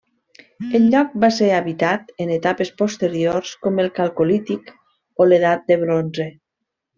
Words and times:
El 0.77 0.85
lloc 0.93 1.11
va 1.23 1.27
ser 1.35 1.49
habitat 1.57 2.09
en 2.25 2.31
etapes 2.37 2.71
posteriors 2.83 3.51
com 3.67 3.83
el 3.85 3.93
calcolític 4.01 4.73
o 5.19 5.29
l'edat 5.31 5.71
del 5.71 5.85
bronze. 5.85 6.29